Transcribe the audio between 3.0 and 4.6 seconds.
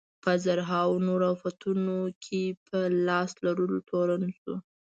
لاس لرلو تورن شو.